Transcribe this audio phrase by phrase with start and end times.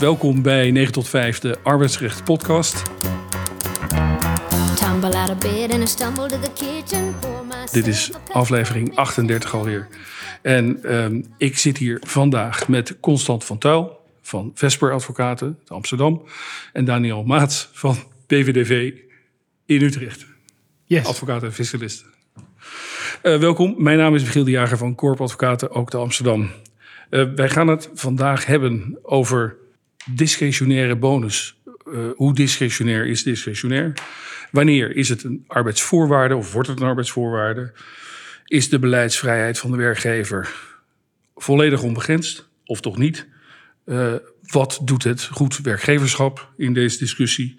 [0.00, 2.82] Welkom bij 9 tot 5, de arbeidsrecht podcast.
[7.72, 9.88] Dit is aflevering 38 alweer.
[10.42, 16.22] En ehm, ik zit hier vandaag met Constant van Tuil van Vesper Advocaten uit Amsterdam.
[16.72, 18.92] En Daniel Maats van BVDV
[19.66, 20.26] in Utrecht.
[20.84, 21.06] Yes.
[21.06, 22.06] Advocaten en fiscalisten.
[23.22, 26.50] Eh, welkom, mijn naam is Michiel de Jager van Corp Advocaten, ook te Amsterdam.
[27.10, 29.58] Eh, wij gaan het vandaag hebben over
[30.14, 31.60] discretionaire bonus.
[31.92, 33.92] Eh, hoe discretionair is discretionair?
[34.50, 37.72] Wanneer is het een arbeidsvoorwaarde of wordt het een arbeidsvoorwaarde?
[38.44, 40.54] Is de beleidsvrijheid van de werkgever
[41.36, 43.28] volledig onbegrensd of toch niet?
[43.84, 47.56] Eh, wat doet het goed werkgeverschap in deze discussie?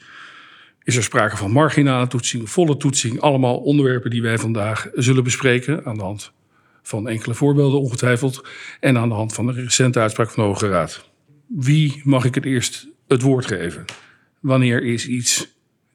[0.83, 3.19] Is er sprake van marginale toetsing, volle toetsing?
[3.19, 6.31] Allemaal onderwerpen die wij vandaag zullen bespreken aan de hand
[6.81, 8.47] van enkele voorbeelden ongetwijfeld
[8.79, 11.10] en aan de hand van de recente uitspraak van de Hoge Raad.
[11.55, 13.85] Wie mag ik het eerst het woord geven?
[14.39, 15.47] Wanneer is iets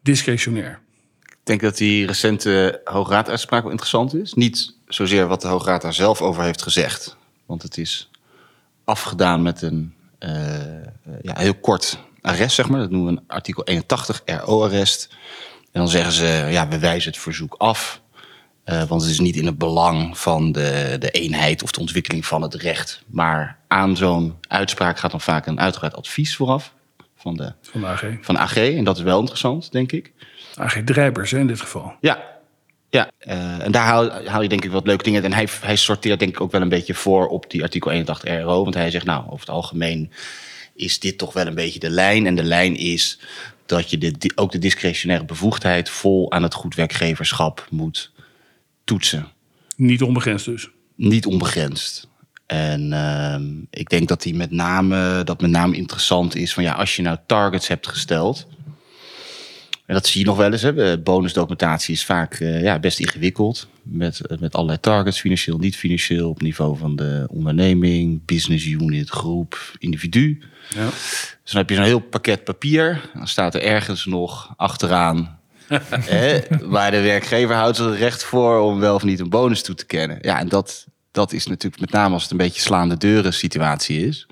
[0.02, 0.80] discretionair?
[1.22, 4.34] Ik denk dat die recente Hoograad-uitspraak wel interessant is.
[4.34, 7.16] Niet zozeer wat de Hoograad daar zelf over heeft gezegd.
[7.46, 8.10] Want het is
[8.84, 10.84] afgedaan met een eh,
[11.22, 12.80] ja, heel kort arrest, zeg maar.
[12.80, 15.08] Dat noemen we een artikel 81 RO-arrest.
[15.72, 18.00] En dan zeggen ze, ja, we wijzen het verzoek af.
[18.66, 22.26] Eh, want het is niet in het belang van de, de eenheid of de ontwikkeling
[22.26, 23.02] van het recht.
[23.06, 26.74] Maar aan zo'n uitspraak gaat dan vaak een uitgebreid advies vooraf.
[27.16, 28.04] Van de, Van de AG.
[28.20, 28.56] van de AG.
[28.56, 30.12] En dat is wel interessant, denk ik.
[30.54, 31.94] AG Drijbers hè, in dit geval.
[32.00, 32.24] Ja,
[32.90, 33.10] ja.
[33.18, 35.32] eh, en daar haal, haal je denk ik wat leuke dingen uit.
[35.32, 38.42] En hij, hij sorteert denk ik ook wel een beetje voor op die artikel 81
[38.42, 38.62] RO.
[38.62, 40.12] Want hij zegt, nou, over het algemeen
[40.74, 42.26] is dit toch wel een beetje de lijn.
[42.26, 43.18] En de lijn is
[43.66, 48.14] dat je de, ook de discretionaire bevoegdheid vol aan het goed werkgeverschap moet
[48.86, 49.26] toetsen.
[49.76, 50.70] Niet onbegrensd dus.
[50.94, 52.08] Niet onbegrensd.
[52.46, 56.72] En ehm, ik denk dat die met name, dat met name interessant is van ja,
[56.72, 58.46] als je nou targets hebt gesteld.
[59.86, 60.62] En dat zie je nog wel eens.
[60.62, 60.98] Hè.
[60.98, 63.68] Bonusdocumentatie is vaak eh, ja, best ingewikkeld.
[63.82, 69.76] Met, met allerlei targets, financieel, niet financieel, op niveau van de onderneming, business unit, groep,
[69.78, 70.42] individu.
[70.74, 70.86] Ja.
[71.42, 73.10] Dus dan heb je zo'n heel pakket papier.
[73.14, 75.35] Dan staat er ergens nog achteraan.
[75.90, 79.74] hè, waar de werkgever houdt het recht voor om wel of niet een bonus toe
[79.74, 80.18] te kennen.
[80.20, 84.06] Ja, en dat, dat is natuurlijk met name als het een beetje slaande deuren situatie
[84.06, 84.26] is.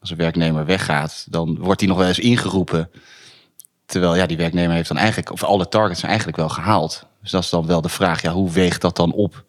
[0.00, 2.90] Als een werknemer weggaat, dan wordt hij nog wel eens ingeroepen.
[3.86, 7.06] Terwijl ja, die werknemer heeft dan eigenlijk, of alle targets zijn eigenlijk wel gehaald.
[7.22, 9.44] Dus dat is dan wel de vraag, ja, hoe weegt dat dan op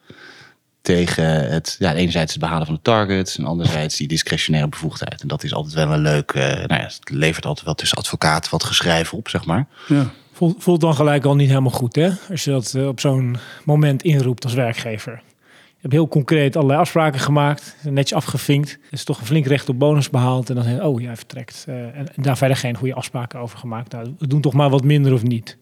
[0.86, 5.22] tegen het, ja, enerzijds het behalen van de targets en anderzijds die discretionaire bevoegdheid.
[5.22, 7.98] En dat is altijd wel een leuk, eh, nou ja, het levert altijd wel tussen
[7.98, 9.68] advocaten wat geschrijf op, zeg maar.
[9.88, 10.12] Ja.
[10.36, 12.10] Voelt, voelt dan gelijk al niet helemaal goed, hè?
[12.30, 15.22] Als je dat eh, op zo'n moment inroept als werkgever.
[15.68, 18.72] Je hebt heel concreet allerlei afspraken gemaakt, netjes afgevinkt.
[18.72, 20.50] Er is toch een flink recht op bonus behaald.
[20.50, 21.66] En dan zeg je, oh, jij vertrekt.
[21.68, 23.92] Eh, en, en daar verder geen goede afspraken over gemaakt.
[23.92, 25.58] Nou, we doen toch maar wat minder of niet.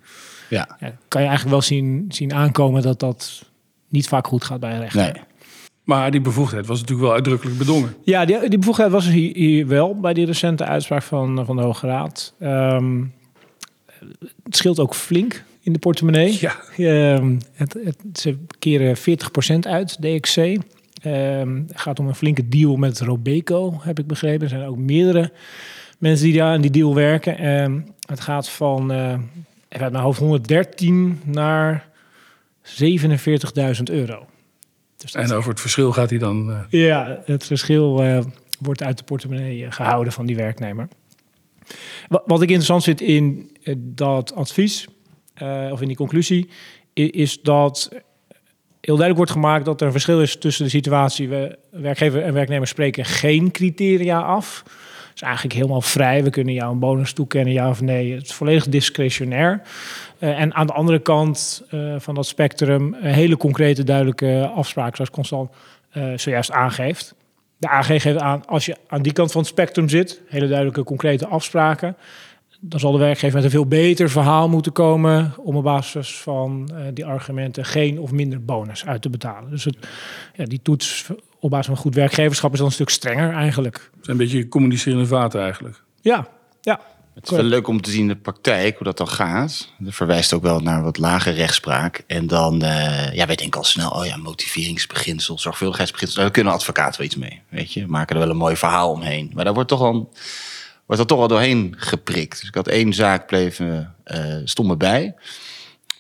[0.49, 3.45] Ja, Ja, kan je eigenlijk wel zien, zien aankomen dat dat
[3.89, 5.01] niet vaak goed gaat bij een rechter.
[5.01, 5.21] nee.
[5.83, 7.95] Maar die bevoegdheid was natuurlijk wel uitdrukkelijk bedongen.
[8.03, 11.55] Ja, die, die bevoegdheid was er hier, hier wel bij die recente uitspraak van, van
[11.55, 12.33] de Hoge Raad.
[12.39, 13.03] Ehm,
[14.43, 16.37] het scheelt ook flink in de portemonnee.
[16.39, 16.55] Ja.
[16.77, 19.01] Ehm, het, het, ze keren 40%
[19.59, 20.37] uit, DXC.
[20.37, 24.41] Ehm, het gaat om een flinke deal met Robeco, heb ik begrepen.
[24.41, 25.31] Er zijn ook meerdere
[25.97, 27.37] mensen die daar aan die deal werken.
[27.37, 29.13] Ehm, het gaat van, eh
[29.69, 31.87] even uit mijn hoofd, 113 naar
[32.61, 34.25] 47.000 euro.
[34.97, 36.51] Dus En over het verschil gaat hij dan.
[36.51, 38.19] eh, ja, het verschil eh,
[38.59, 40.87] wordt uit de portemonnee eh, gehouden van die werknemer.
[42.07, 44.87] Wa- Wat ik interessant vind in eh, dat advies,
[45.33, 46.49] eh, of in die conclusie,
[46.93, 47.89] is dat
[48.81, 51.29] heel duidelijk wordt gemaakt dat er een verschil is tussen de situatie...
[51.29, 54.63] We, werkgever en werknemer spreken geen criteria af.
[54.65, 56.23] Het is eigenlijk helemaal vrij.
[56.23, 58.13] We kunnen jou een bonus toekennen, ja of nee.
[58.13, 59.61] Het is volledig discretionair.
[60.19, 61.63] Eh, en aan de andere kant
[61.97, 62.93] van dat spectrum...
[62.93, 65.49] hele concrete, duidelijke afspraken, zoals Constant
[66.15, 67.15] zojuist aangeeft.
[67.63, 70.21] De AG geeft aan, als je aan die kant van het spectrum zit...
[70.27, 71.95] hele duidelijke, concrete afspraken...
[72.59, 75.33] dan zal de werkgever met een veel beter verhaal moeten komen...
[75.37, 79.49] om op basis van eh, die argumenten geen of minder bonus uit te betalen.
[79.49, 79.77] Dus het,
[80.35, 83.75] ja, die toets op basis van goed werkgeverschap is dan een stuk strenger eigenlijk.
[83.75, 85.83] Het is een beetje communicerende vaten eigenlijk.
[86.01, 86.27] Ja,
[86.61, 86.79] ja.
[87.13, 89.69] Het is wel leuk om te zien in de praktijk hoe dat dan gaat.
[89.77, 92.03] Dat verwijst ook wel naar wat lage rechtspraak.
[92.07, 96.21] En dan, eh, ja, wij denken al snel, oh ja, motiveringsbeginsel, zorgvuldigheidsbeginsel.
[96.21, 97.87] Daar kunnen advocaten wel iets mee, weet je.
[97.87, 99.31] Maken er wel een mooi verhaal omheen.
[99.33, 100.11] Maar daar wordt toch al,
[100.85, 102.39] wordt er toch wel doorheen geprikt.
[102.39, 105.15] Dus ik had één zaak bleef, eh, eh, stond me bij.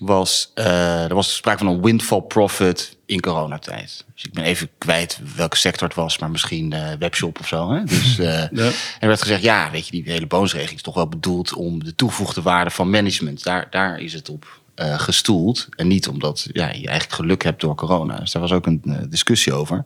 [0.05, 4.05] Was, eh, er was sprake van een windfall profit in coronatijd.
[4.13, 7.71] Dus ik ben even kwijt welke sector het was, maar misschien eh, webshop of zo.
[7.71, 7.83] Hè?
[7.83, 8.71] Dus eh, Ja.
[8.99, 11.95] er werd gezegd, ja, weet je, die hele bonusregeling is toch wel bedoeld om de
[11.95, 13.43] toegevoegde waarde van management.
[13.43, 15.67] Daar, daar is het op gestoeld.
[15.75, 18.17] En niet omdat ja, je eigenlijk geluk hebt door corona.
[18.19, 19.85] Dus daar was ook een discussie over.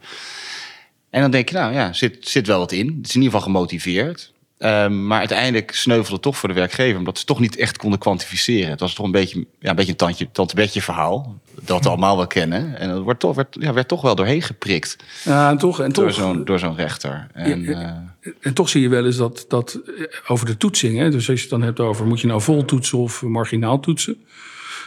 [1.09, 2.87] En dan denk je, nou ja, zit, zit wel wat in.
[2.87, 4.31] Het is in ieder geval gemotiveerd.
[4.57, 8.69] Ehm, maar uiteindelijk sneuvelde toch voor de werkgever, omdat ze toch niet echt konden kwantificeren.
[8.69, 12.17] Het was toch een beetje, ja, een beetje een tandje, tante verhaal, dat we allemaal
[12.17, 12.79] wel kennen.
[12.79, 15.91] En dat wordt toch, werd, ja, werd toch wel doorheen geprikt Ja, en toch, en
[15.91, 17.27] door toch, zo'n door zo'n rechter.
[17.33, 20.97] En, Ja, eh, en toch zie je wel eens dat, dat eh, over de toetsing,
[20.97, 23.79] hè, dus als je het dan hebt over moet je nou vol toetsen of marginaal
[23.79, 24.17] toetsen,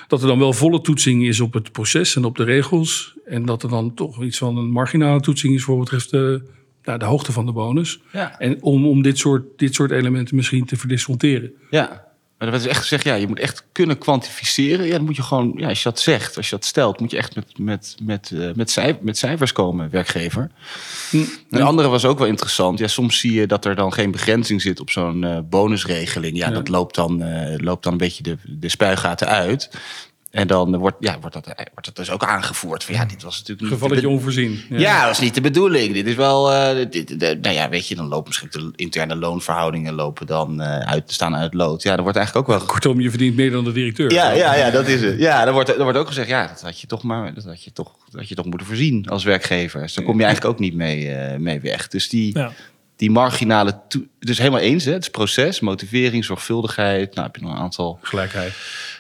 [0.09, 3.15] dat er dan wel volle toetsing is op het proces en op de regels.
[3.25, 6.43] En dat er dan toch iets van een marginale toetsing is voor wat betreft de,
[6.91, 8.01] nou, de hoogte van de bonus.
[8.13, 8.39] Ja.
[8.39, 11.53] En om, om dit, soort, dit soort elementen misschien te verdisconteren.
[11.71, 12.09] ja.
[12.39, 14.87] Maar er werd dus echt gezegd, ja, je moet echt kunnen kwantificeren.
[14.87, 17.11] Ja, dan moet je gewoon, ja, als je dat zegt, als je dat stelt, moet
[17.11, 20.51] je echt met, met, met, eh, met, cijf- met cijfers komen, werkgever.
[21.11, 21.17] Hm.
[21.51, 22.79] Een andere was ook wel interessant.
[22.79, 26.37] Ja, soms zie je dat er dan geen begrenzing zit op zo'n eh, bonusregeling.
[26.37, 29.71] Ja, dat loopt dan, eh, loopt dan een beetje de, de spuigaten uit.
[30.31, 32.85] En dan wordt, ja, wordt, dat, wordt dat dus ook aangevoerd.
[32.85, 33.71] Van, ja, dit was natuurlijk niet...
[33.79, 34.61] Gevalletje onvoorzien.
[34.69, 35.03] ja.
[35.05, 35.95] dat is niet de bedoeling.
[35.95, 36.53] Dit is wel.
[36.53, 40.61] eh, dit, de- nou ja, weet je, dan lopen misschien de interne loonverhoudingen lopen dan
[40.61, 41.83] eh, uit, staan uit lood.
[41.83, 42.67] Ja, dan wordt eigenlijk ook wel.
[42.67, 44.13] Kortom, je verdient meer dan de directeur.
[44.13, 45.19] Ja, ja, ja, dat is het.
[45.19, 47.65] Ja, dan wordt, dan wordt ook gezegd, ja, dat had je toch maar, dat had
[47.65, 49.81] je toch, dat had je toch moeten voorzien als werkgever.
[49.81, 51.89] Dus daar kom je eigenlijk ook niet mee, eh, mee weg.
[51.89, 52.53] Dus die, Ja.
[53.01, 53.81] Die marginale,
[54.19, 57.15] dus helemaal eens, hè, het is proces, motivering, zorgvuldigheid.
[57.15, 58.53] Nou, heb je nog een aantal Gelijkheid.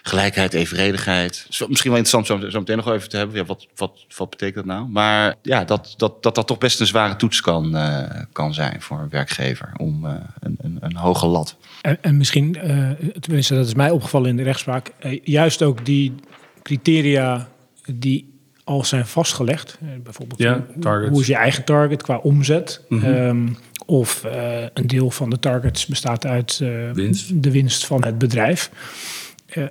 [0.03, 1.47] gelijkheid, evenredigheid.
[1.49, 3.37] Misschien wel interessant zo, zo meteen nog even te hebben.
[3.37, 4.89] Ja, wat, wat, wat betekent dat nou?
[4.89, 8.83] Maar ja, dat dat, dat, dat toch best een zware toets kan, eh, kan zijn
[8.83, 9.73] voor een werkgever.
[9.77, 11.57] Om eh, een, een, een hoge lat.
[11.81, 14.93] En, en misschien, eh, tenminste dat is mij opgevallen in de rechtspraak,
[15.23, 16.15] juist ook die
[16.63, 17.49] criteria
[17.95, 18.30] die
[18.71, 19.79] al zijn vastgelegd.
[19.81, 20.67] eh, bijvoorbeeld, Ja,
[21.11, 22.85] hoe, is je eigen target qua omzet?
[22.89, 23.05] Mhm.
[23.15, 23.49] Ehm,
[23.87, 27.43] of eh, een deel van de targets bestaat uit eh, Winst.
[27.43, 28.71] de winst van het bedrijf.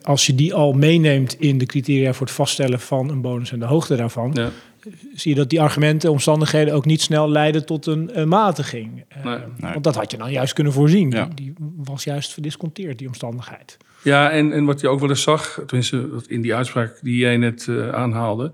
[0.01, 3.59] Als je die al meeneemt in de criteria voor het vaststellen van een bonus en
[3.59, 4.49] de hoogte daarvan, Ja.
[5.13, 9.03] Zie je dat die argumenten, omstandigheden ook niet snel leiden tot een eh, matiging.
[9.07, 9.39] Eh, nee.
[9.57, 11.11] Want dat had je dan juist kunnen voorzien.
[11.11, 11.25] Ja.
[11.25, 11.53] Die, die
[11.83, 13.77] was juist verdisconteerd, die omstandigheid.
[14.01, 17.17] Ja, en, en wat je ook wel eens zag, tenminste wat in die uitspraak die
[17.17, 18.51] jij net eh, aanhaalde,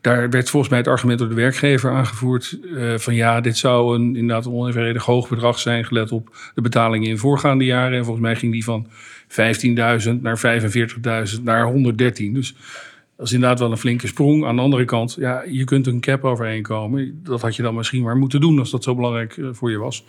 [0.00, 3.94] daar werd volgens mij het argument door de werkgever aangevoerd eh, van ja, dit zou
[3.94, 7.98] een inderdaad een onevenredig hoog bedrag zijn gelet op de betalingen in voorgaande jaren.
[7.98, 8.86] En volgens mij ging die van
[9.28, 10.62] 15.000 naar
[11.36, 12.34] 45.000 naar 113.
[12.34, 12.54] Dus
[13.22, 14.44] dat is inderdaad wel een flinke sprong.
[14.44, 17.20] Aan de andere kant, ja, je kunt een cap overheen komen.
[17.22, 19.78] Dat had je dan misschien maar moeten doen als dat zo belangrijk eh, voor je
[19.78, 20.04] was.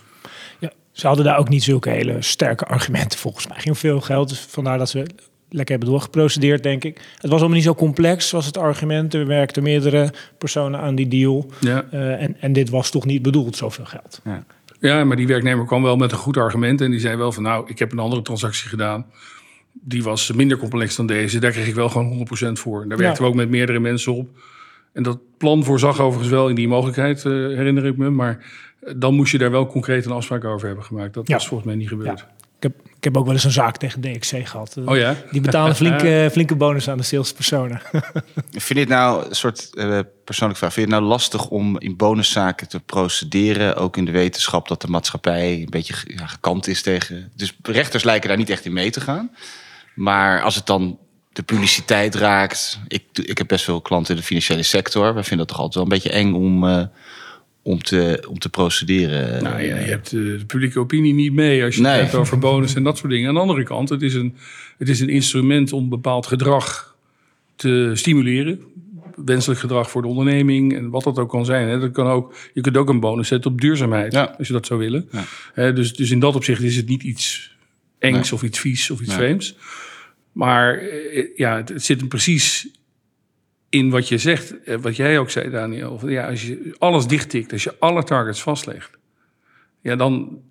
[0.60, 3.58] Ja, ze hadden daar ook niet zulke hele sterke argumenten volgens mij.
[3.58, 5.06] Ging om veel geld, dus vandaar dat ze
[5.50, 7.02] lekker hebben doorgeprocedeerd, denk ik.
[7.16, 9.14] Het was allemaal niet zo complex, was het argument.
[9.14, 11.52] Er werkten meerdere personen aan die deal.
[11.60, 11.86] Ja.
[11.92, 14.22] Eh, en, en dit was toch niet bedoeld, zoveel geld.
[14.80, 16.82] Ja, maar die werknemer kwam wel met een goed argument.
[16.82, 19.06] En die zei wel van nou, ik heb een andere transactie gedaan.
[19.74, 21.40] Die was minder complex dan deze.
[21.40, 22.82] Daar kreeg ik wel gewoon 100% voor.
[22.82, 23.04] En daar Ja.
[23.04, 24.30] werkten we ook met meerdere mensen op.
[24.94, 28.10] En dat plan voorzag overigens wel in die mogelijkheid, eh, herinner ik me.
[28.10, 28.46] Maar
[28.80, 31.14] eh, dan moest je daar wel concreet een afspraak over hebben gemaakt.
[31.14, 31.34] Dat Ja.
[31.34, 32.26] was volgens mij niet gebeurd.
[32.58, 34.78] Ik heb, ik heb ook wel eens een zaak tegen DXC gehad.
[34.86, 35.16] Oh ja?
[35.32, 37.82] Die betalen flinke, flinke bonus aan de salespersonen.
[38.52, 41.80] Vind je het nou, een soort eh, persoonlijke vraag, vind je het nou lastig om
[41.80, 43.76] in bonuszaken te procederen?
[43.76, 47.32] Ook in de wetenschap dat de maatschappij een beetje gekant is tegen.
[47.36, 49.32] Dus rechters lijken daar niet echt in mee te gaan.
[49.96, 50.98] Maar als het dan
[51.34, 52.80] de publiciteit raakt.
[52.88, 55.14] Ik, ik heb best veel klanten in de financiële sector.
[55.14, 56.86] Wij vinden het toch altijd wel een beetje eng om, eh,
[57.62, 59.44] om, te, om te procederen.
[59.44, 61.92] Nou ja, je hebt eh, de publieke opinie niet mee als je Nee.
[61.92, 63.28] het hebt over bonus en dat soort dingen.
[63.28, 64.36] Aan de andere kant, het is een,
[64.78, 66.96] het is een instrument om bepaald gedrag
[67.56, 68.60] te stimuleren.
[69.16, 71.68] Wenselijk gedrag voor de onderneming en wat dat ook kan zijn.
[71.68, 71.80] Hè.
[71.80, 74.36] Dat kan ook, je kunt ook een bonus zetten op duurzaamheid, Ja.
[74.38, 75.08] als je dat zou willen.
[75.12, 75.24] Ja.
[75.54, 77.53] Hè, dus, dus in dat opzicht is het niet iets
[78.04, 78.40] engs Nee.
[78.40, 79.18] of iets vies of iets Nee.
[79.18, 79.58] vreemds.
[80.32, 82.68] Maar eh, ja, het, het zit hem precies
[83.70, 85.92] in wat je zegt, eh, wat jij ook zei, Daniel.
[85.92, 88.98] Of, Ja, als je alles dichttikt, als je alle targets vastlegt,
[89.82, 90.42] ja, dan,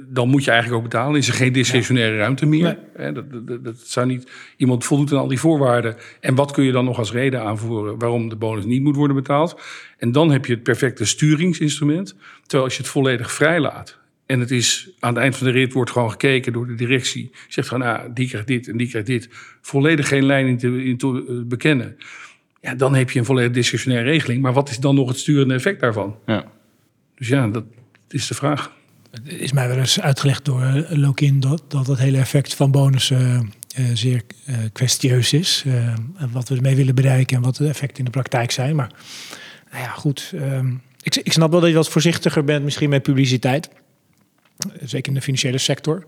[0.00, 1.16] dan moet je eigenlijk ook betalen.
[1.18, 2.78] Is er geen discretionaire ruimte meer?
[2.96, 3.12] Nee.
[3.12, 4.30] Dat, dat- dat zou niet.
[4.56, 5.96] Iemand voldoet aan al die voorwaarden.
[6.20, 9.16] En wat kun je dan nog als reden aanvoeren waarom de bonus niet moet worden
[9.16, 9.60] betaald?
[9.98, 12.16] En dan heb je het perfecte sturingsinstrument.
[12.42, 13.98] Terwijl als je het volledig vrijlaat.
[14.32, 17.30] En het is aan het eind van de rit wordt gewoon gekeken door de directie.
[17.48, 19.28] Zegt gewoon, ah, die krijgt dit en die krijgt dit.
[19.60, 21.96] Volledig geen lijn in te, in te eh, bekennen.
[22.60, 24.42] Ja, dan heb je een volledig discretionaire regeling.
[24.42, 26.16] Maar wat is dan nog het sturende effect daarvan?
[26.26, 26.44] Ja.
[27.14, 27.64] Dus ja, dat
[28.08, 28.72] is de vraag.
[29.10, 32.70] Het is mij wel eens uitgelegd door eh, Lokin dat, dat het hele effect van
[32.70, 35.64] bonussen eh, zeer eh, kwestieus is.
[36.16, 38.76] en wat we ermee willen bereiken en wat de effecten in de praktijk zijn.
[38.76, 38.90] Maar
[39.70, 40.32] nou ja, goed.
[40.34, 43.70] ehm, ik, ik snap wel dat je wat voorzichtiger bent misschien met publiciteit.
[44.82, 46.04] Zeker in de financiële sector.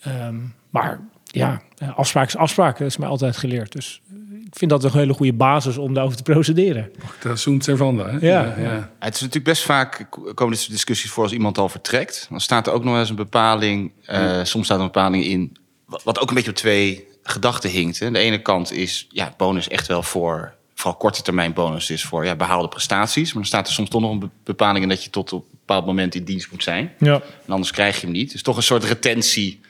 [0.00, 0.36] Ehm,
[0.70, 2.78] maar ja, eh, afspraak is afspraak.
[2.78, 3.72] Dat is mij altijd geleerd.
[3.72, 6.90] Dus eh, ik vind dat een hele goede basis om daarover te procederen.
[7.22, 7.98] Dat zoent ervan.
[7.98, 8.10] Hè?
[8.26, 8.54] Ja.
[8.58, 8.90] ja.
[8.98, 12.26] Het is natuurlijk best vaak komen dit soort discussies voor als iemand al vertrekt.
[12.30, 13.92] Dan staat er ook nog wel eens een bepaling.
[14.04, 15.56] eh, Soms staat er een bepaling in.
[15.86, 17.98] Wat, ook een beetje op twee gedachten hinkt.
[17.98, 18.10] Hè.
[18.10, 20.54] De ene kant is ja, bonus echt wel voor.
[20.74, 23.24] Vooral korte termijn bonus is voor ja, behaalde prestaties.
[23.26, 25.46] Maar dan staat er soms toch nog een be- bepaling in dat je tot op
[25.66, 26.92] bepaald moment in dienst moet zijn.
[26.98, 27.14] Ja.
[27.14, 28.32] En anders krijg je hem niet.
[28.32, 29.60] Dus toch een soort retentie.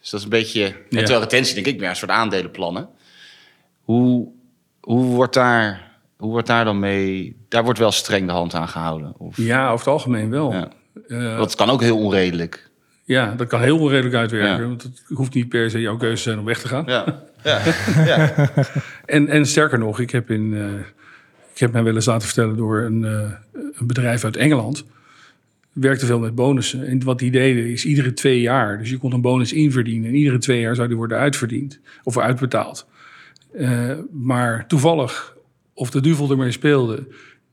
[0.00, 0.64] Dus dat is een beetje.
[0.64, 2.88] en Terwijl retentie, denk ik, meer een soort aandelenplannen.
[3.82, 4.28] Hoe,
[4.80, 7.36] hoe, wordt daar, hoe wordt daar dan mee.
[7.48, 9.14] Daar wordt wel streng de hand aan gehouden.
[9.18, 10.52] Of, Ja, over het algemeen wel.
[10.52, 10.68] Ja.
[11.08, 12.70] Ja, Dat kan ook heel onredelijk.
[13.04, 14.62] ja dat kan heel redelijk uitwerken.
[14.62, 14.68] Ja.
[14.68, 16.84] Want het hoeft niet per se jouw keuze te zijn om weg te gaan.
[16.86, 17.22] Ja.
[17.42, 17.60] ja.
[18.16, 18.48] ja.
[19.04, 20.80] En, en sterker nog, ik heb, in, eh,
[21.52, 24.84] ik heb mij wel eens laten vertellen door een, eh, een bedrijf uit Engeland.
[25.72, 26.86] Werkte veel met bonussen.
[26.86, 28.78] En wat die deden is iedere twee jaar.
[28.78, 30.08] Dus je kon een bonus inverdienen.
[30.08, 31.80] En iedere twee jaar zou die worden uitverdiend.
[32.02, 32.88] Of uitbetaald.
[33.52, 35.36] Eh, maar toevallig,
[35.74, 37.06] of de duvel ermee speelde.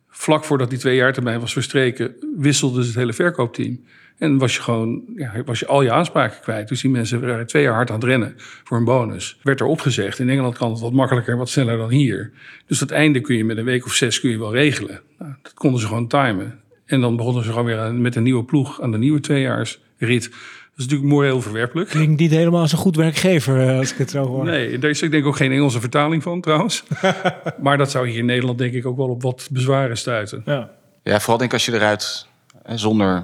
[0.10, 3.80] Vlak voordat die twee jaar termijn was verstreken, wisselde dus het hele verkoopteam.
[4.18, 6.68] En was je gewoon, ja, was je al je aanspraken kwijt.
[6.68, 9.40] Dus die mensen waren twee jaar hard aan het rennen voor een bonus.
[9.44, 10.20] Werd er opgezegd.
[10.20, 12.32] In Engeland kan het wat makkelijker, wat sneller dan hier.
[12.68, 15.02] Dus dat einde kun je met een week of zes kun je wel regelen.
[15.20, 16.60] Nou, dat konden ze gewoon timen.
[16.86, 20.30] En dan begonnen ze gewoon weer met een nieuwe ploeg aan de nieuwe tweejaarsrit.
[20.76, 21.90] Dat is natuurlijk moreel verwerpelijk.
[21.90, 24.46] Klinkt niet helemaal als een goed werkgever eh, als ik het zo hoor.
[24.46, 26.84] Nee, daar is ik denk ook geen Engelse vertaling van trouwens.
[27.62, 30.42] maar dat zou hier in Nederland denk ik ook wel op wat bezwaren stuiten.
[30.46, 30.70] Ja.
[31.04, 32.28] ja, vooral denk ik als je eruit,
[32.64, 33.16] hè, zonder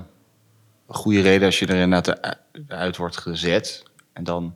[0.88, 2.38] een goede reden, als je er inderdaad
[2.68, 3.84] uit wordt gezet.
[4.13, 4.56] En dan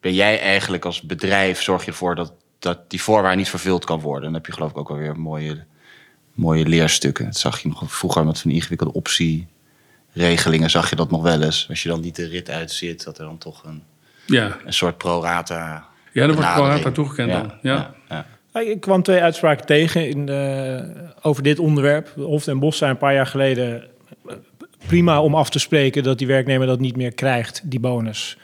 [0.00, 4.00] ben jij eigenlijk als bedrijf, zorg je ervoor dat, dat die voorwaarde niet vervuld kan
[4.00, 4.22] worden.
[4.22, 5.64] Dan heb je geloof ik ook alweer mooie,
[6.34, 7.24] mooie leerstukken.
[7.24, 11.42] Dat zag je nog vroeger met van die ingewikkelde optieregelingen, zag je dat nog wel
[11.42, 11.66] eens.
[11.68, 13.82] Als je dan niet de rit uitzit, dat er dan toch een,
[14.26, 15.88] Ja, een soort pro-rata...
[16.12, 17.52] ja er wordt hard toegekend dan.
[17.62, 17.74] Ja.
[17.74, 18.26] ja, ja.
[18.52, 22.12] Nou, Ik kwam twee uitspraken tegen in de, over dit onderwerp.
[22.16, 23.84] Hof en Bos zijn een paar jaar geleden
[24.28, 24.34] eh,
[24.86, 28.36] prima om af te spreken dat die werknemer dat niet meer krijgt, die bonus.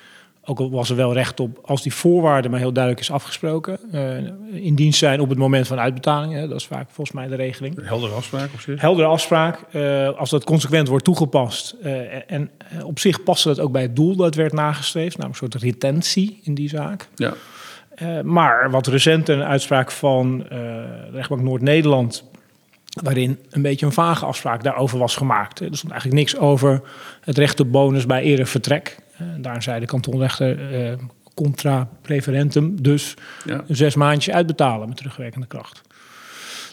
[0.51, 3.79] Ook al was er wel recht op, als die voorwaarde maar heel duidelijk is afgesproken.
[3.93, 4.17] eh,
[4.65, 6.33] in dienst zijn op het moment van uitbetaling.
[6.33, 7.87] Hè, dat is vaak volgens mij de regeling.
[7.87, 8.81] Heldere afspraak op zich.
[8.81, 9.61] Heldere afspraak.
[9.73, 11.75] eh, als dat consequent wordt toegepast.
[11.83, 11.93] eh,
[12.27, 12.51] en
[12.83, 15.17] op zich paste dat ook bij het doel dat werd nagestreefd.
[15.19, 17.09] Namelijk een soort retentie in die zaak.
[17.15, 17.35] Ja.
[18.23, 22.25] Maar wat recent een uitspraak van de rechtbank Noord-Nederland...
[23.03, 25.61] waarin een beetje een vage afspraak daarover was gemaakt.
[25.61, 26.83] Er stond eigenlijk niks over
[27.21, 28.99] het recht op bonus bij eerder vertrek.
[29.17, 30.99] Eh, daar zei de kantonrechter eh,
[31.35, 32.83] contra preferentum...
[32.83, 33.15] dus
[33.45, 33.65] Ja.
[33.69, 35.81] zes maandjes uitbetalen met terugwerkende kracht.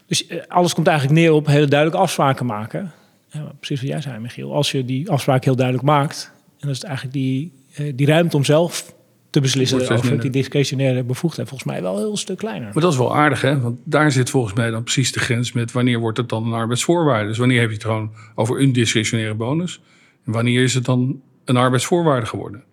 [0.07, 2.91] Dus eh, alles komt eigenlijk neer op hele duidelijke afspraken maken.
[3.29, 4.53] Ja, precies wat jij zei, Michiel.
[4.53, 6.31] Als je die afspraak heel duidelijk maakt...
[6.47, 8.93] en dan is eigenlijk die, eh, die ruimte om zelf
[9.35, 11.47] te beslissen over die discretionaire bevoegdheid...
[11.47, 12.69] volgens mij wel een heel stuk kleiner.
[12.73, 13.59] Maar dat is wel aardig, hè?
[13.59, 16.53] Want daar zit volgens mij dan precies de grens met wanneer wordt het dan een
[16.53, 17.27] arbeidsvoorwaarde.
[17.27, 19.81] Dus wanneer heb je het gewoon over een discretionaire bonus?
[20.25, 22.63] En wanneer is het dan een arbeidsvoorwaarde geworden?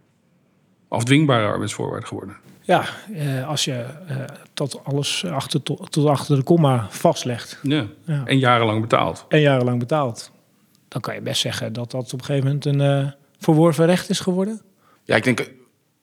[0.88, 2.36] Afdwingbare arbeidsvoorwaarde geworden.
[2.60, 4.16] Ja, eh, als je eh,
[4.54, 7.58] tot alles achter, tot, tot achter de komma vastlegt...
[7.62, 7.86] Ja.
[8.04, 8.22] Ja.
[8.24, 9.24] En jarenlang betaald.
[9.28, 10.30] en jarenlang betaalt...
[10.88, 14.10] dan kan je best zeggen dat dat op een gegeven moment een eh, verworven recht
[14.10, 14.60] is geworden.
[15.04, 15.50] Ja, ik denk,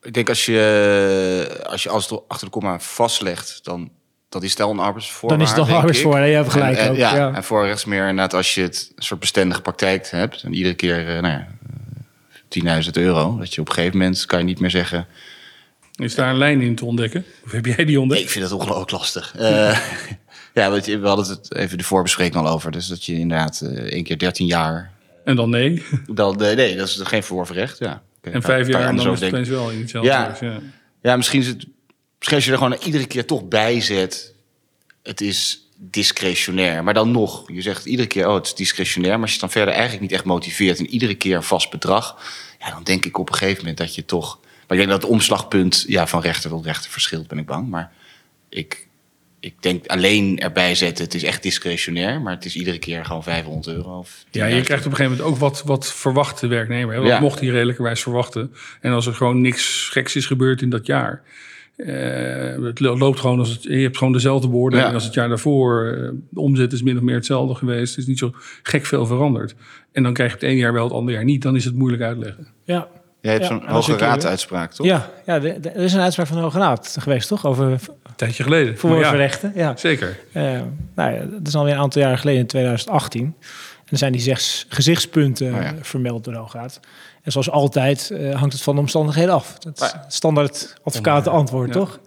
[0.02, 3.90] ik denk als je als je alles door- achter de komma vastlegt, dan
[4.30, 5.44] dat is al een arbeidsvoorwaarde.
[5.46, 5.76] Dan is het ik.
[5.76, 7.34] arbeidsvoorwaarde, je hebt gelijk En, en, ook, ja, ja.
[7.34, 10.76] en voor rechts meer inderdaad als je het een soort bestendige praktijk hebt en iedere
[10.76, 11.48] keer, eh, nou ja,
[12.48, 15.08] 10.000 euro, dat je op een gegeven moment kan je niet meer zeggen.
[15.96, 17.26] Is daar een lijn in te ontdekken?
[17.46, 18.22] Of heb jij die ontdekt?
[18.22, 19.36] ik vind het ongelooflijk lastig.
[19.38, 19.80] Eh,
[20.54, 23.62] ja, want je- we hadden het even de voorbespreking al over, dus dat je inderdaad
[23.62, 24.92] eh, één keer 13 jaar,
[25.26, 25.84] En dan nee.
[26.08, 27.80] dan nee, nee, dat is geen verworven recht.
[27.80, 28.02] Ja.
[28.22, 30.10] En kan- vijf jaar en dan is het opeens wel in hetzelfde.
[30.10, 30.24] Ja.
[30.24, 30.60] huis, ja.
[31.02, 31.66] Ja, misschien is het.
[32.18, 34.34] Misschien als je er gewoon iedere keer toch bij zet.
[35.04, 36.84] Het is discretionair.
[36.84, 37.52] Maar dan nog.
[37.52, 39.14] Je zegt iedere keer, oh, het is discretionair.
[39.14, 40.80] Maar als je het dan verder eigenlijk niet echt motiveert.
[40.80, 42.18] En iedere keer een vast bedrag.
[42.60, 44.40] Ja, dan denk ik op een gegeven moment dat je toch.
[44.42, 47.70] Maar ik denk dat het omslagpunt ja, van rechter tot rechter verschilt, ben ik bang.
[47.70, 47.92] Maar
[48.50, 48.88] ik,
[49.40, 52.22] ik denk alleen erbij zetten, het is echt discretionair.
[52.22, 53.98] Maar het is iedere keer gewoon 500 euro.
[53.98, 54.64] Of Ja, je 10.000.
[54.66, 56.94] krijgt op een gegeven moment ook wat, wat verwacht de werknemer.
[56.94, 57.00] Hè?
[57.00, 57.20] Wat Ja.
[57.20, 58.52] mocht hij redelijkerwijs verwachten?
[58.82, 61.24] En als er gewoon niks geks is gebeurd in dat jaar.
[61.86, 64.92] eh, het lo- loopt gewoon als het, je hebt gewoon dezelfde Ja.
[64.94, 65.86] als het jaar daarvoor.
[65.86, 67.90] Eh, de omzet is min of meer hetzelfde geweest.
[67.90, 68.32] Het is niet zo
[68.64, 69.56] gek veel veranderd.
[69.92, 71.42] En dan krijg je het ene jaar wel, het andere jaar niet.
[71.42, 72.48] Dan is het moeilijk uitleggen.
[72.64, 72.88] Ja,
[73.22, 74.86] Jij hebt Ja, zo'n hoge ik, raaduitspraak, toch?
[74.86, 77.46] Ja, ja de- de- er is een uitspraak van de Hoge Raad geweest, toch?
[77.46, 77.80] Over Een
[78.16, 78.66] tijdje geleden.
[78.66, 79.52] Maar ja, verworvenrechten.
[79.56, 79.74] Ja.
[79.78, 80.20] zeker.
[80.34, 80.44] Eh,
[80.96, 83.24] nou ja, dat is alweer een aantal jaren geleden, in 2018.
[83.86, 85.74] En er zijn die zes gezichtspunten Oh ja.
[85.82, 86.80] vermeld door de Hoge Raad.
[87.24, 89.58] En zoals altijd eh, hangt het van de omstandigheden af.
[89.58, 91.74] Dat is standaard advocatenantwoord, Ja.
[91.74, 92.00] toch?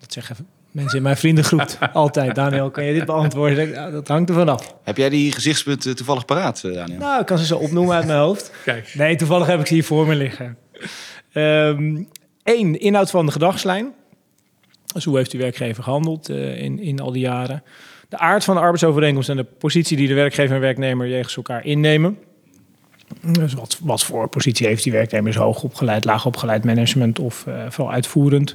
[0.00, 0.36] Dat zeggen
[0.72, 2.34] mensen in mijn vriendengroep altijd.
[2.34, 3.68] Daniel, kan je dit beantwoorden?
[3.68, 4.76] Ja, dat hangt er vanaf.
[4.82, 6.98] Heb jij die gezichtspunten toevallig paraat, eh, Daniel?
[6.98, 8.52] Nou, ik kan ze zo opnoemen uit mijn hoofd.
[8.64, 8.94] Kijk.
[8.94, 10.56] Nee, toevallig heb ik ze hier voor me liggen.
[12.42, 13.92] Eén, inhoud van de gedragslijn.
[14.94, 17.62] Dus hoe heeft die werkgever gehandeld eh, in, in al die jaren?
[18.08, 21.64] De aard van de arbeidsovereenkomst en de positie die de werkgever en werknemer jegens elkaar
[21.64, 22.18] innemen.
[23.20, 25.28] Dus wat, wat voor positie heeft die werknemer?
[25.28, 28.54] Is hoog opgeleid, laag opgeleid, management of eh, vooral uitvoerend?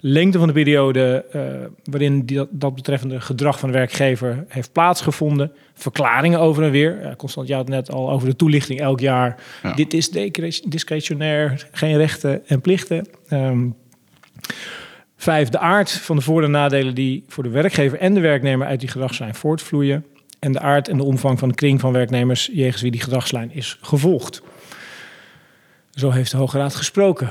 [0.00, 1.42] Lengte van de periode eh,
[1.84, 5.52] waarin die, dat, betreffende gedrag van de werkgever heeft plaatsgevonden.
[5.74, 7.00] Verklaringen over en weer.
[7.00, 9.36] Eh, Constant, je had het net al over de toelichting elk jaar.
[9.62, 9.72] Ja.
[9.72, 10.10] Dit is
[10.64, 13.06] discretionair, geen rechten en plichten.
[13.28, 13.68] Ehm,
[15.16, 18.66] Vijf, de aard van de voor- en nadelen die voor de werkgever en de werknemer
[18.66, 20.04] uit die gedragslijn voortvloeien.
[20.42, 23.52] En de aard en de omvang van de kring van werknemers jegens wie die gedragslijn
[23.52, 24.42] is gevolgd.
[25.90, 27.26] Zo heeft de Hoge Raad gesproken.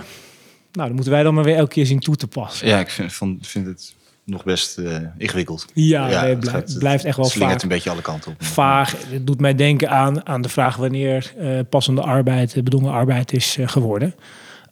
[0.71, 2.67] Nou, dan moeten wij dan maar weer elke keer zien toe te passen.
[2.67, 5.65] Ja, ik vind, vind het nog best eh, ingewikkeld.
[5.73, 8.31] Ja, nee, het het blijft, het blijft echt wel slingert vaak een beetje alle kanten
[8.31, 8.43] op.
[8.43, 8.95] vaag.
[9.09, 13.33] Het doet mij denken aan, aan de vraag wanneer eh, passende arbeid, eh, bedongen arbeid
[13.33, 14.15] is geworden.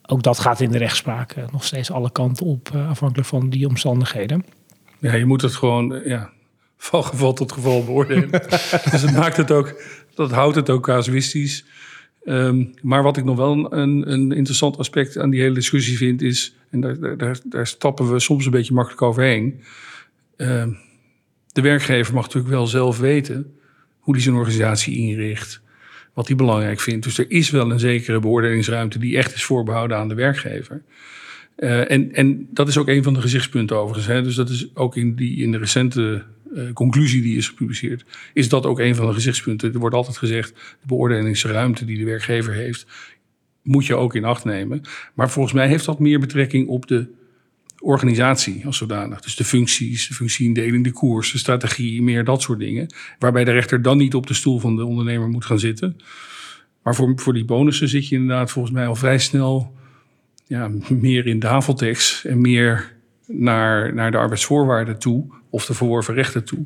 [0.05, 4.45] Ook dat gaat in de rechtspraak nog steeds alle kanten op, afhankelijk van die omstandigheden.
[4.99, 6.29] Ja, je moet het gewoon ja,
[6.81, 8.29] van geval tot geval beoordelen.
[8.91, 9.81] dus dat maakt het ook,
[10.13, 11.65] dat houdt het ook casuïstisch.
[12.23, 16.21] Ehm, maar wat ik nog wel een, een interessant aspect aan die hele discussie vind,
[16.21, 19.61] is, en daar, daar- daar, daar stappen we soms een beetje makkelijk overheen.
[20.37, 20.69] Ehm,
[21.51, 23.53] de werkgever mag natuurlijk wel zelf weten
[23.99, 25.61] hoe hij zijn organisatie inricht,
[26.13, 27.03] wat hij belangrijk vindt.
[27.03, 30.81] Dus er is wel een zekere beoordelingsruimte die echt is voorbehouden aan de werkgever.
[31.55, 34.07] Eh, en, en dat is ook een van de gezichtspunten overigens.
[34.07, 34.21] Hè.
[34.23, 36.23] Dus dat is ook in, die, in de recente
[36.55, 39.73] eh, conclusie die is gepubliceerd, is dat ook een van de gezichtspunten.
[39.73, 42.85] Er wordt altijd gezegd, de beoordelingsruimte die de werkgever heeft,
[43.63, 44.81] moet je ook in acht nemen.
[45.13, 47.07] Maar volgens mij heeft dat meer betrekking op de
[47.79, 49.21] organisatie als zodanig.
[49.21, 52.93] Dus de functies, de functieindeling, de koers, de strategie, meer dat soort dingen.
[53.19, 55.97] Waarbij de rechter dan niet op de stoel van de ondernemer moet gaan zitten.
[56.83, 59.75] Maar voor, voor die bonussen zit je inderdaad volgens mij al vrij snel
[60.45, 62.97] ja, meer in de haveltekst en meer
[63.31, 66.65] naar, naar de arbeidsvoorwaarden toe of de verworven rechten toe.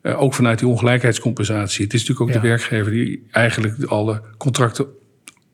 [0.00, 1.84] Eh, ook vanuit die ongelijkheidscompensatie.
[1.84, 2.40] Het is natuurlijk ook Ja.
[2.42, 4.86] de werkgever die eigenlijk alle contracten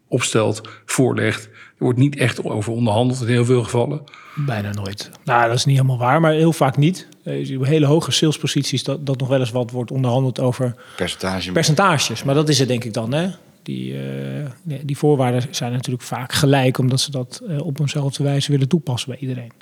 [0.08, 1.44] opstelt, voorlegt.
[1.44, 1.50] Er
[1.84, 4.02] wordt niet echt over onderhandeld in heel veel gevallen.
[4.46, 5.10] Bijna nooit.
[5.24, 7.08] Nou, dat is niet helemaal waar, maar heel vaak niet.
[7.24, 10.74] Eh, Je op hele hoge salesposities dat, dat nog wel eens wat wordt onderhandeld over
[10.96, 11.52] Percentage.
[11.52, 12.22] percentages.
[12.24, 13.28] Maar dat is het denk ik dan, hè?
[13.62, 18.50] Die, eh, die voorwaarden zijn natuurlijk vaak gelijk, omdat ze dat eh, op eenzelfde wijze
[18.52, 19.52] willen toepassen bij iedereen.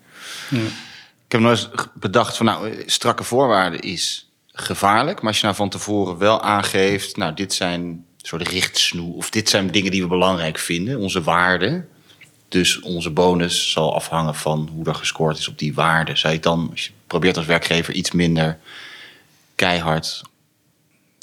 [1.27, 5.21] Ik heb eens bedacht van nou, strakke voorwaarden is gevaarlijk.
[5.21, 9.15] Maar als je nou van tevoren wel aangeeft, nou, dit zijn soort richtsnoer.
[9.15, 11.89] Of dit zijn dingen die we belangrijk vinden, onze waarden.
[12.49, 16.19] Dus onze bonus zal afhangen van hoe er gescoord is op die waarden.
[16.19, 18.59] Zou je dan, als je probeert als werkgever iets minder
[19.55, 20.23] keihard.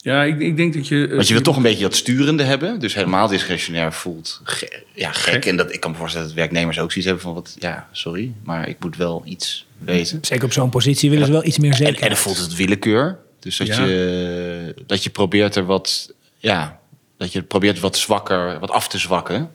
[0.02, 1.08] Ja, ik, ik denk dat je...
[1.08, 2.80] eh, Want je wil toch een beetje dat sturende hebben.
[2.80, 5.34] Dus helemaal discretionair voelt ge- ja, gek.
[5.34, 5.46] Gek.
[5.46, 7.34] En dat, ik kan me voorstellen dat werknemers ook zoiets hebben van...
[7.34, 10.20] Wat, ja, sorry, maar ik moet wel iets weten.
[10.22, 12.02] Zeker op zo'n positie willen ze wel iets meer En, zeker.
[12.02, 13.18] en dan voelt het willekeur.
[13.40, 13.86] Dus dat, Ja.
[13.86, 16.80] je, dat je probeert er wat, ja,
[17.18, 19.52] dat je probeert wat zwakker, wat af te zwakken.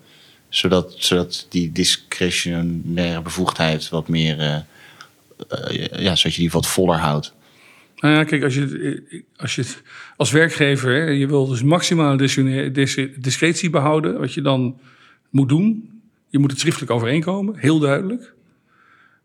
[0.48, 4.54] Zodat, zodat die discretionaire bevoegdheid wat meer, eh,
[5.48, 7.32] eh, ja, zodat je die wat voller houdt.
[8.04, 8.42] Nou ja, kijk,
[9.36, 9.64] als je,
[10.16, 12.16] als werkgever, hè, je wil dus maximale
[13.20, 14.80] discretie behouden, wat je dan
[15.30, 15.90] moet doen.
[16.28, 18.34] Je moet het schriftelijk overeenkomen, heel duidelijk.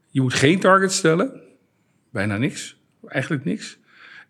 [0.09, 1.41] Je moet geen target stellen,
[2.11, 3.77] bijna niks, eigenlijk niks.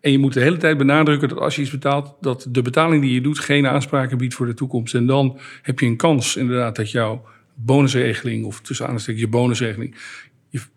[0.00, 3.02] En je moet de hele tijd benadrukken dat als je iets betaalt, dat de betaling
[3.02, 4.94] die je doet geen aanspraken biedt voor de toekomst.
[4.94, 9.96] En dan heb je een kans inderdaad dat jouw bonusregeling, of tussen aanstekens je bonusregeling,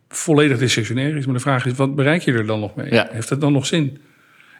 [0.10, 1.26] volledig discretionair is.
[1.26, 2.92] Maar de vraag is, wat bereik je er dan nog mee?
[2.92, 3.08] Ja.
[3.12, 3.98] Heeft dat dan nog zin?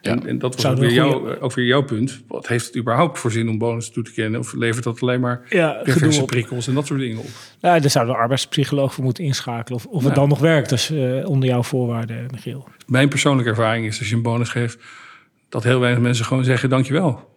[0.02, 2.22] En, en dat was ook er weer, een jouw, ook weer jouw punt.
[2.28, 4.40] Wat heeft het überhaupt voor zin om bonus toe te kennen?
[4.40, 7.26] Of levert dat alleen maar Ja, perverse prikkels en dat soort dingen op?
[7.60, 9.78] Ja, daar zou de arbeidspsycholoog voor moeten inschakelen.
[9.78, 10.18] Of, of het Ja.
[10.18, 12.68] dan nog werkt dus, eh, onder jouw voorwaarden, Michiel.
[12.86, 14.78] Mijn persoonlijke ervaring is als je een bonus geeft,
[15.48, 17.30] dat heel weinig mensen gewoon zeggen dankjewel.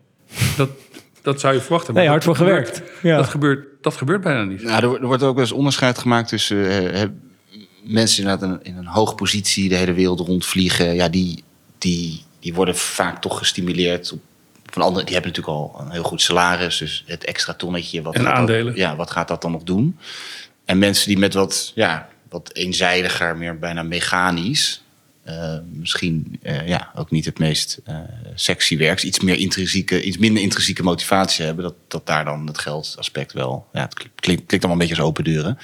[0.57, 0.69] Dat,
[1.21, 1.93] dat zou je verwachten.
[1.93, 3.01] maar Nee, hard dat voor gebeurt- gewerkt.
[3.03, 3.17] Ja.
[3.17, 4.63] Dat, gebeurt, dat gebeurt bijna niet.
[4.63, 7.09] Nou, er, wordt- er wordt ook wel eens onderscheid gemaakt tussen eh, eh,
[7.87, 10.95] mensen inderdaad in, in een hoge positie de hele wereld rondvliegen.
[10.95, 11.43] Ja, die,
[11.77, 14.19] die, die worden vaak toch gestimuleerd op
[14.65, 16.77] van anderen, die hebben natuurlijk al een heel goed salaris.
[16.77, 18.01] Dus het extra tonnetje.
[18.01, 18.75] Wat En dat- aandelen.
[18.75, 19.97] ja, wat gaat dat dan nog doen?
[20.65, 24.81] En mensen die met wat, ja, wat eenzijdiger, meer bijna mechanisch.
[25.27, 27.95] Eh, misschien eh, ja, ook niet het meest eh,
[28.35, 29.03] sexy werk.
[29.03, 31.63] Iets, meer intrinsieke, iets minder intrinsieke motivatie hebben.
[31.63, 33.67] Dat, dat daar dan het geldaspect wel.
[33.73, 35.57] Ja, het klinkt, klinkt allemaal een beetje als open deuren.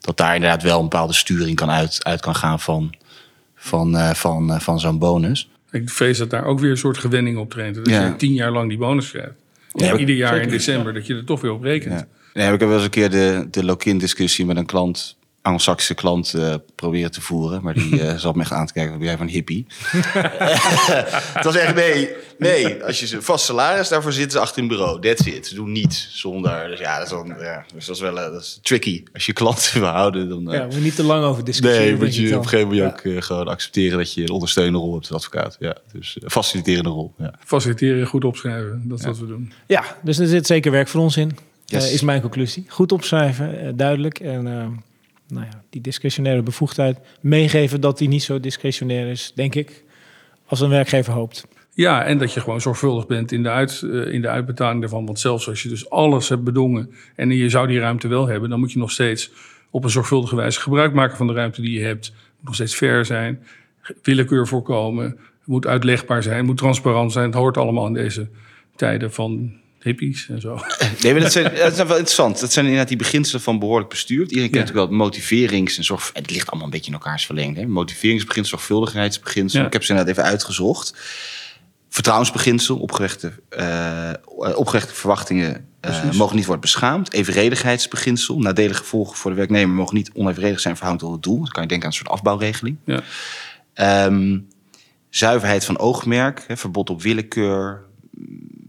[0.00, 2.94] Dat daar inderdaad wel een bepaalde sturing kan uit, uit kan gaan van,
[3.54, 5.48] van, van, van zo'n bonus.
[5.70, 7.74] Ik vrees dat daar ook weer een soort gewenning op traint.
[7.74, 8.06] Dat Ja.
[8.06, 9.34] je tien jaar lang die bonus krijgt.
[9.72, 12.00] Ja, ieder jaar in december, dat je er toch weer op rekent.
[12.00, 12.06] Ja.
[12.32, 15.94] Nee, ik heb wel eens een keer de, de lock-in discussie met een klant, Anglo-Saxische
[15.94, 17.62] klant, eh, proberen te voeren.
[17.62, 19.66] Maar die eh, zat me echt aan te kijken, ben jij van hippie?
[21.36, 22.84] het was echt, nee, nee.
[22.84, 25.00] Als je ze vast salaris, daarvoor zitten ze achter een bureau.
[25.00, 25.46] That's it.
[25.46, 26.68] Ze doen niets zonder.
[26.68, 29.02] Dus ja, dat is, dan, ja, dus dat is wel eh, dat is tricky.
[29.12, 30.48] Als je klanten wil houden, dan...
[30.50, 31.82] Ja, we niet te lang over discussiëren.
[31.82, 33.10] Nee, moet je op een gegeven moment Ja.
[33.10, 35.56] ook gewoon accepteren dat je een ondersteunende rol hebt als advocaat.
[35.60, 37.14] Ja, dus faciliterende rol.
[37.18, 37.34] Ja.
[37.44, 39.52] Faciliteren, goed opschrijven, dat is wat we doen.
[39.66, 41.36] Ja, dus er zit zeker werk voor ons in.
[41.64, 41.92] Yes.
[41.92, 42.64] is mijn conclusie.
[42.68, 44.20] Goed opschrijven, duidelijk.
[44.20, 44.66] En eh,
[45.32, 49.84] nou ja, die discretionaire bevoegdheid meegeven dat die niet zo discretionair is, denk ik,
[50.46, 51.46] als een werkgever hoopt.
[51.74, 55.06] Ja, en dat je gewoon zorgvuldig bent in de, uit, eh, in de uitbetaling daarvan.
[55.06, 58.50] Want zelfs als je dus alles hebt bedongen en je zou die ruimte wel hebben,
[58.50, 59.30] dan moet je nog steeds
[59.70, 62.12] op een zorgvuldige wijze gebruik maken van de ruimte die je hebt.
[62.40, 63.42] Nog steeds fair zijn,
[64.02, 67.26] willekeur voorkomen, moet uitlegbaar zijn, moet transparant zijn.
[67.26, 68.28] Het hoort allemaal in deze
[68.76, 70.60] tijden van hippies en zo.
[71.02, 72.40] Nee, maar dat zijn, dat zijn wel interessant.
[72.40, 74.20] Dat zijn inderdaad die beginselen van behoorlijk bestuur.
[74.20, 74.60] Iedereen kent Ja.
[74.60, 76.10] natuurlijk wel het motiverings- en zorg...
[76.12, 77.60] Het ligt allemaal een beetje in elkaars verlengde.
[77.60, 77.66] Hè?
[77.66, 79.60] Motiveringsbeginsel, zorgvuldigheidsbeginsel.
[79.60, 79.66] Ja.
[79.66, 80.94] Ik heb ze inderdaad even uitgezocht.
[81.88, 84.10] Vertrouwensbeginsel, opgelegde, eh,
[84.54, 87.12] opgelegde verwachtingen eh, mogen niet worden beschaamd.
[87.12, 91.38] Evenredigheidsbeginsel, nadelige gevolgen voor de werknemer mogen niet onevenredig zijn verhouding tot het doel.
[91.42, 92.76] Dan kan je denken aan een soort afbouwregeling.
[92.84, 93.00] Ja.
[93.74, 94.38] Ehm,
[95.10, 97.82] zuiverheid van oogmerk, hè, verbod op willekeur.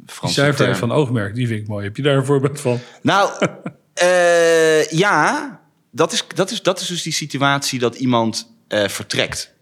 [0.05, 0.89] Die Franse zuiverheid term.
[0.89, 1.85] van oogmerk, die vind ik mooi.
[1.85, 2.79] Heb je daar een voorbeeld van?
[3.01, 3.31] Nou,
[3.93, 5.59] eh, ja,
[5.91, 9.53] dat is, dat, is, dat is dus die situatie dat iemand eh, vertrekt.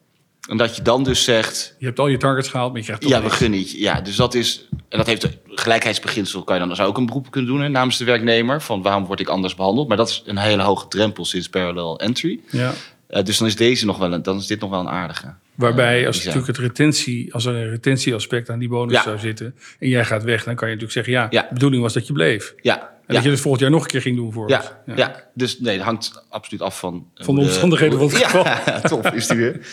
[0.49, 3.01] En dat je dan dus zegt, Je hebt al je targets gehaald, maar je krijgt
[3.01, 3.71] toch ja, we gunnen niet.
[3.71, 7.31] Ja, dus dat is, en dat heeft gelijkheidsbeginsel, kan je dan zou ook een beroep
[7.31, 8.61] kunnen doen hè, namens de werknemer.
[8.61, 9.87] Van waarom word ik anders behandeld?
[9.87, 12.39] Maar dat is een hele hoge drempel sinds parallel entry.
[12.49, 12.73] Ja.
[13.07, 15.33] Eh, dus dan is deze nog wel een, dan is dit nog wel een aardige.
[15.55, 19.01] Waarbij Eh, als natuurlijk het retentie, als er een retentieaspect aan die bonus Ja.
[19.03, 21.41] zou zitten en jij gaat weg, dan kan je natuurlijk zeggen, ja, Ja.
[21.47, 22.53] de bedoeling was dat je bleef.
[22.61, 23.13] Ja, En ja.
[23.13, 24.49] dat je het volgend jaar nog een keer ging doen voor.
[24.49, 25.29] Ja, ja.
[25.33, 27.07] dus nee, dat hangt absoluut af van...
[27.15, 28.45] eh, Van de omstandigheden van het geval.
[28.45, 29.67] Ja, top is die weer.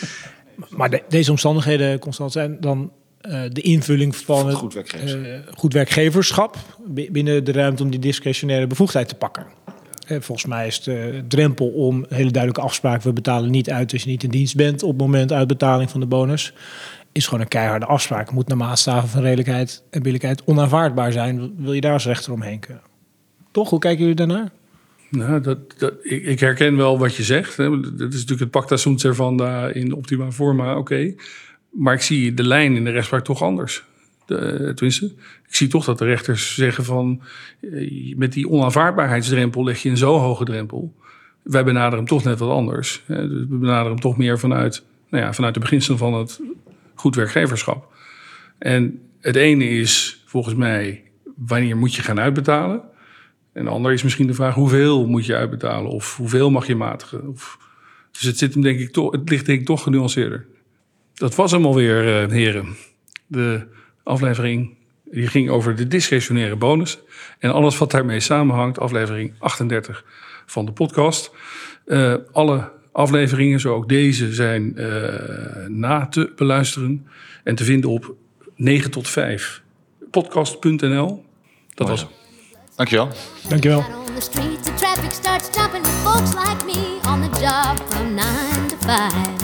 [0.69, 5.23] Maar de- deze omstandigheden, Constant, zijn dan eh, de invulling van het Goed werkgeverschap.
[5.23, 6.55] eh, goed werkgeverschap
[6.87, 9.45] bi- binnen de ruimte om die discretionaire bevoegdheid te pakken.
[10.09, 13.93] Eh, volgens mij is de drempel om een hele duidelijke afspraak, we betalen niet uit
[13.93, 16.53] als je niet in dienst bent op het moment uitbetaling van de bonus,
[17.11, 18.31] is gewoon een keiharde afspraak.
[18.31, 21.53] Moet naar maatstaven van redelijkheid en billijkheid onaanvaardbaar zijn.
[21.57, 22.83] Wil je daar als rechter omheen kunnen?
[23.51, 23.69] Toch?
[23.69, 24.49] Hoe kijken jullie daarnaar?
[25.09, 27.57] Nou, dat, dat, ik, ik herken wel wat je zegt.
[27.57, 27.69] Hè.
[27.79, 31.13] Dat is natuurlijk het pacta sunt servanda in optima forma, oké.
[31.69, 33.83] Maar ik zie de lijn in de rechtspraak toch anders.
[34.29, 35.05] De, tenminste,
[35.47, 37.21] ik zie toch dat de rechters zeggen van...
[37.61, 40.95] eh, met die onaanvaardbaarheidsdrempel leg je een zo hoge drempel.
[41.43, 43.03] Wij benaderen hem toch net wat anders.
[43.05, 43.27] Hè.
[43.29, 46.39] Dus we benaderen hem toch meer vanuit, nou ja, vanuit de beginselen van het
[46.95, 47.93] goed werkgeverschap.
[48.57, 51.03] En het ene is volgens mij,
[51.35, 52.81] wanneer moet je gaan uitbetalen?
[53.53, 55.91] En de andere is misschien de vraag, hoeveel moet je uitbetalen?
[55.91, 57.27] Of hoeveel mag je matigen?
[57.27, 57.57] Of,
[58.11, 60.45] dus het, zit hem denk ik toch, het ligt denk ik toch genuanceerder.
[61.13, 62.75] Dat was hem alweer, eh, heren.
[63.27, 63.67] De
[64.09, 64.77] aflevering
[65.11, 66.99] die ging over de discretionaire bonus.
[67.39, 70.03] En alles wat daarmee samenhangt, aflevering 38
[70.45, 71.31] van de podcast.
[71.85, 77.07] Eh, alle afleveringen, zo ook deze, zijn eh, na te beluisteren.
[77.43, 78.15] En te vinden op
[78.55, 79.61] 9 tot 5
[80.11, 81.25] podcast.nl.
[81.73, 82.09] Dat was hem.
[82.75, 83.09] Dankjewel.
[83.49, 83.81] Dankjewel.
[83.81, 87.79] Out on the streets, the traffic starts jumping with folks like me on the job
[87.89, 89.38] from nine to five.